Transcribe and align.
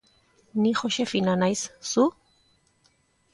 Ni 0.61 0.71
Joxefina 0.79 1.35
naiz, 1.43 1.59
zu? 1.91 2.07